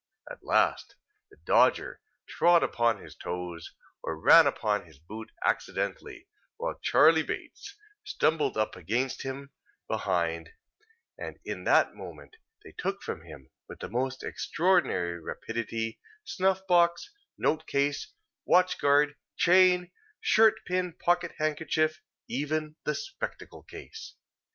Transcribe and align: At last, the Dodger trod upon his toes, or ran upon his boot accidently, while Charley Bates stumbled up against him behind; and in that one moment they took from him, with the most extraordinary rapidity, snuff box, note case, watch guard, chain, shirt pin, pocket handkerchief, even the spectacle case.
At 0.31 0.43
last, 0.43 0.95
the 1.29 1.37
Dodger 1.45 2.01
trod 2.27 2.63
upon 2.63 3.03
his 3.03 3.15
toes, 3.15 3.71
or 4.01 4.19
ran 4.19 4.47
upon 4.47 4.87
his 4.87 4.97
boot 4.97 5.31
accidently, 5.43 6.27
while 6.57 6.79
Charley 6.81 7.21
Bates 7.21 7.75
stumbled 8.03 8.57
up 8.57 8.75
against 8.75 9.21
him 9.21 9.51
behind; 9.87 10.53
and 11.19 11.37
in 11.45 11.65
that 11.65 11.89
one 11.89 11.97
moment 11.99 12.37
they 12.63 12.71
took 12.75 13.03
from 13.03 13.21
him, 13.21 13.51
with 13.69 13.77
the 13.77 13.89
most 13.89 14.23
extraordinary 14.23 15.19
rapidity, 15.19 15.99
snuff 16.23 16.65
box, 16.65 17.07
note 17.37 17.67
case, 17.67 18.11
watch 18.43 18.79
guard, 18.79 19.15
chain, 19.37 19.91
shirt 20.19 20.65
pin, 20.65 20.93
pocket 20.93 21.33
handkerchief, 21.37 22.01
even 22.27 22.75
the 22.85 22.95
spectacle 22.95 23.61
case. 23.61 24.15